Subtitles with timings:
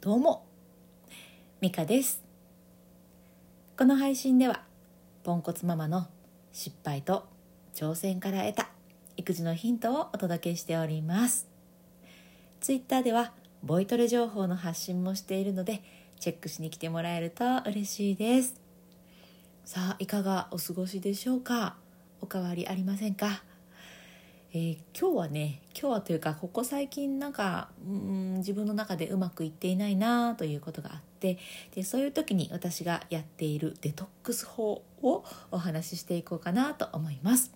[0.00, 0.46] どうも
[1.60, 2.22] ミカです。
[3.76, 4.62] この配信では
[5.24, 6.06] ポンコツママの
[6.52, 7.26] 失敗と
[7.74, 8.68] 挑戦から得た
[9.16, 11.48] 育児のヒントをお届けしております。
[12.60, 13.32] ツイッターでは
[13.64, 15.82] ボイトレ情報の発信もしているので
[16.20, 18.54] チェックしに来てもらえると嬉しいです。
[19.64, 21.74] さあいかがお過ごしでしょうか？
[22.20, 23.42] おかわりありませんか？
[24.50, 31.38] えー、今日はね今日はというかここ最近なんかうん自分の中でうまくいっていないなということがあって
[31.74, 37.52] でそういう時に私がやっているデトックス法をお話ししていこうかなと思います。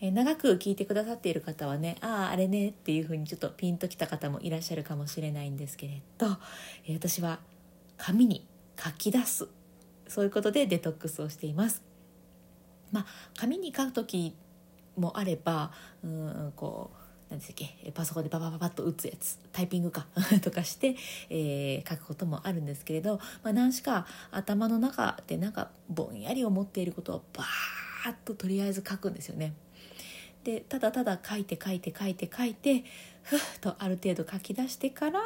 [0.00, 6.26] えー、長く聞いてくださっている方はねあああれねっていうふうにちょっとピンときた方もいらっしゃるかもしれないんですけれど、
[6.86, 7.38] えー、私は
[7.98, 8.44] 紙に
[8.76, 9.46] 書き出す
[10.08, 11.82] そういうことでデトックスをしています。
[12.90, 14.36] まあ、紙に書く時
[14.96, 15.72] もあれば
[16.02, 20.06] うんこう何ですっけパソコンでババババッと打つやつタイピングか
[20.42, 20.96] とかして、
[21.30, 29.54] えー、書くこともあるんですけれど、まあ、何しか頭の中でなんかぼんやり思っていることをバーッととりあえず書くんですよね。
[30.44, 32.84] でただただ書いて書いて書いて書いて
[33.22, 35.20] ふっとある程度書き出してから、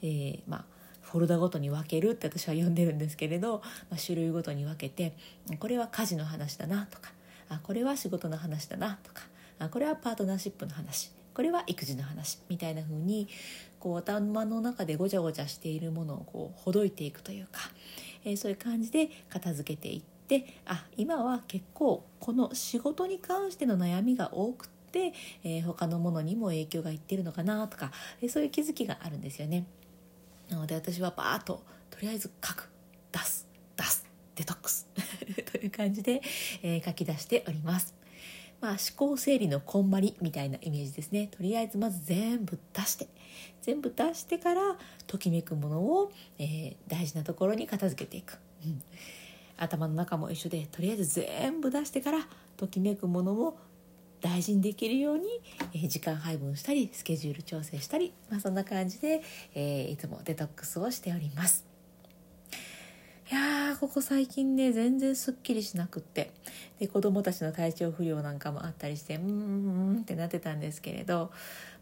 [0.00, 0.64] えー、まあ
[1.02, 5.16] フォルダごとに分けるって私は呼んでるんですけれど、まあ、種類ごとに分けて
[5.58, 7.10] これは家事の話だなとか
[7.50, 9.22] あこれは仕事の話だなとか
[9.58, 13.28] あこれはパートナーシップの話これは育児の話みたいな風に
[13.78, 17.60] こう頭の中でごちゃごちゃしているものをこうほどいていくというか、
[18.24, 25.12] えー、そういう感じで片付けていってあ今は結構この仕事に関しての悩みが多くて、
[25.44, 29.66] えー、他のものにも影響がいってるのかなとか、えー、そういう気づきがあるんですよね。
[30.50, 32.68] なので私はバーッととりあえず書く。
[33.12, 33.46] 出す。
[33.76, 34.06] 出す。
[34.34, 34.88] デトックス。
[35.60, 36.22] いう感じで、
[36.62, 37.94] えー、書き出しております。
[38.60, 41.28] まあ、思考整理のこんまりみたいなイメージですね。
[41.28, 43.08] とりあえずまず全部出して。
[43.62, 48.82] 全部出してからときめくものを、えー、大事なところに片付けていく、うん、
[49.56, 52.18] 頭の中も一緒でとりあえず全部出してから
[52.56, 53.58] ときめくものを
[54.20, 55.24] 大事にできるように、
[55.72, 59.22] えー、時間配分したりスケジュール調整したり、まあ、そんな感じで、
[59.54, 61.69] えー、いつもデトックスをしております。
[63.80, 66.32] ここ最近ね全然すっきりしなくって
[66.78, 71.30] で子供たちの体調不良なんかもあったりしてうんうんってなってたんですけれど、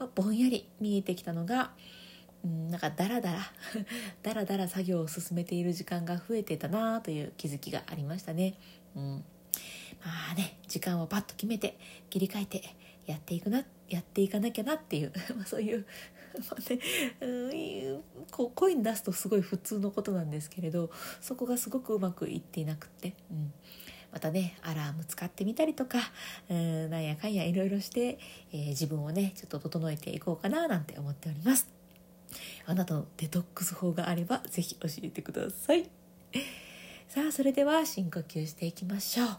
[0.00, 1.70] まあ、ぼんやり見えてきたのが
[2.44, 3.38] うんなんかダラダラ
[4.24, 8.54] ダラダラ作業を進めている時間が増えてたなという気づきがありましたね。
[8.96, 9.24] うん
[10.04, 11.78] まあね時間をパッと決めて
[12.10, 12.62] 切り替えて
[13.06, 15.12] やっていくなやっていかなきゃなっていう
[15.46, 15.86] そういう
[17.20, 18.00] ね、
[18.32, 23.52] こう声に出すとすごい普通のことなんですけれどそこがすごくうまくいっていなくって、うん、
[24.10, 25.98] またねアラーム使ってみたりとか
[26.48, 28.18] うんなんやかんやいろいろして、
[28.52, 31.68] えー、自分をねちょっと整えていこうかななんて思っております。
[32.66, 35.88] あなたのデトックス法があれば是非教えてください。
[37.14, 39.36] さあそれでは深呼吸していきましょう、ま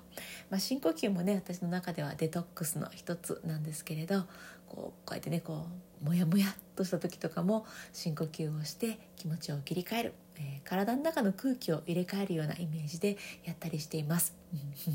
[0.51, 4.21] あ、深呼吸もね私の中ではデトックスの一つなんですけれど
[4.69, 5.65] こうこうやってねこ
[6.01, 14.37] うモヤモヤっとした時とかも深呼吸をして気持ちを切り替える、えー、体の中の空気を入れ替えるようなイメージでやったりしています。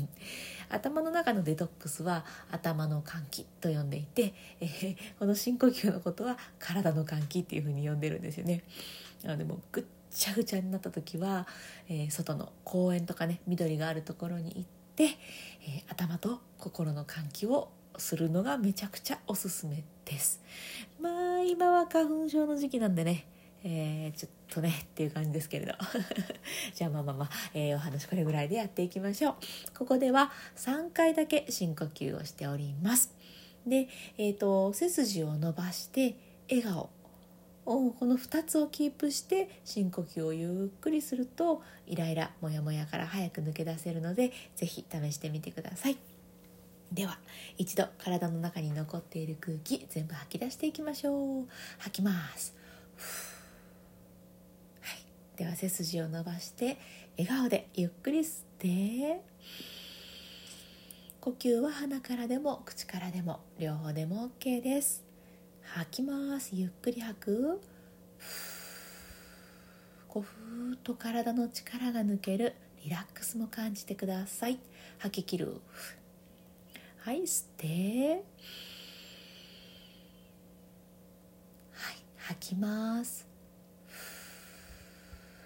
[0.69, 8.63] 頭の中のデトックスは頭の換気と呼んでいて、えー、この深呼吸のことは体の換気っていうふうに呼んでるんですよね。
[9.21, 11.47] なのでもぐっちゃぐちゃになった時は、
[11.89, 14.63] えー、外の公園とかね緑があるところに行っ
[14.95, 20.41] て、えー、頭と心の換気をするのがめちゃくちゃおすすめです。
[20.99, 23.25] まあ今は花粉症の時期なんでね
[23.63, 25.73] えー、ちょっとねっていう感じですけれど。
[26.73, 29.35] じゃあまあまあまあ、えー、お話これぐらいでやっていきましょう。
[29.77, 33.13] ここでは3回だけ深呼吸をしております。
[33.67, 36.15] で、えーと背筋を伸ばして
[36.49, 37.00] 笑顔。
[37.73, 45.97] この2つをキープして深呼吸をゆっくりするとイライラモヤモヤから早く抜け出せるので是非試してみてください。
[46.91, 47.17] では
[47.57, 51.47] 一度体の中に残っている空気全部吐き出していきましょう。
[51.77, 52.55] 吐きます。
[54.81, 55.37] はい。
[55.37, 56.77] では背筋を伸ばして
[57.17, 59.21] 笑顔でゆっくり吸って
[61.21, 65.10] 呼吸は鼻からでも口からでも両方でも OK です。
[65.73, 66.49] 吐きます。
[66.53, 67.61] ゆっくり吐く。
[70.09, 72.55] こうふーっと体の力が抜ける。
[72.83, 74.59] リラックスも感じてください。
[74.97, 75.61] 吐き切る。
[76.97, 78.23] はい吸って。
[81.71, 83.25] はい吐きます。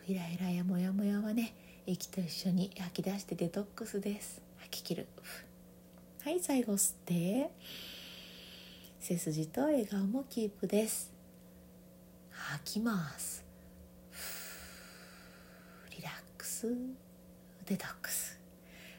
[0.08, 1.54] イライラやモヤモヤはね
[1.86, 4.42] 息と一緒に吐き出してデトックスです。
[4.58, 5.08] 吐き切る。
[6.24, 7.52] はい最後吸って。
[9.08, 11.14] 背筋と笑顔もキープです。
[12.32, 13.46] 吐きます。
[15.96, 16.68] リラックス。
[17.68, 18.40] デトックス。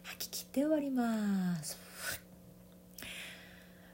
[0.05, 1.77] 吐き切って終わります。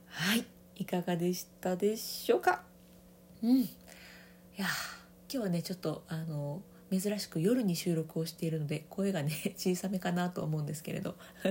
[0.09, 0.45] はい。
[0.77, 2.61] いかがでしたでしょうか？
[3.43, 3.61] うん。
[3.61, 3.71] い
[4.59, 4.67] や今
[5.31, 6.61] 日はねちょっとあの
[7.01, 11.17] 珍しく夜に収録をしているので声がね 小さめかなと思うんですけれど。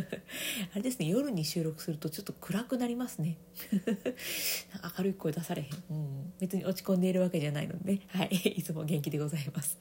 [0.73, 3.37] あれですね夜に収録するとちょっと暗くなりますね。
[4.97, 8.01] 明るい声出されへん、うん、別に落ち込んでいるわけじゃないのでね。
[8.07, 8.29] はい。
[8.57, 9.77] いつも元気でございます。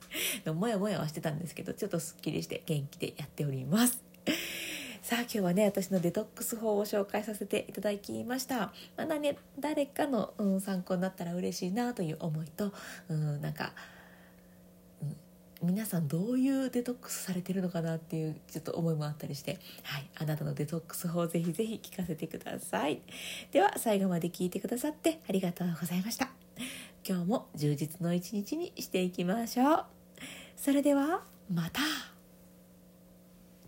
[0.46, 4.02] もやもやはしてたんですけどちょっとすっきりして元気でやっております。
[5.02, 12.72] さあ今日はね私のデトックス法を紹介させていただきました、まだね、誰かの、うん、参考になったら嬉しいなという思いと、
[13.08, 13.72] うん、なんか
[15.62, 23.00] 皆さんどういうデトックスされてるのかなっていうちょっと思いもあったりして、はい、あなたのデトックス法をぜひぜひ聞かせてください。
[23.52, 26.30] では最後まで聞いてくださってありがとうございました。
[27.06, 29.84] 今日も充実の一日にしていきましょう。
[30.56, 31.22] それでは
[31.52, 32.09] また。